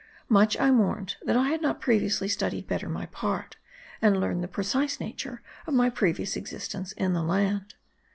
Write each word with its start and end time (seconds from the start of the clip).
Much 0.29 0.59
I 0.59 0.71
mourned 0.71 1.17
that 1.21 1.37
I 1.37 1.49
had 1.49 1.61
not 1.61 1.79
previously 1.79 2.27
studied 2.27 2.65
better 2.67 2.89
my 2.89 3.05
part, 3.05 3.57
and 4.01 4.19
learned 4.19 4.43
the 4.43 4.47
precise 4.47 4.99
nature 4.99 5.43
of 5.67 5.75
my 5.75 5.91
previous 5.91 6.35
existence 6.35 6.91
in 6.93 7.13
the 7.13 7.21
land. 7.21 7.75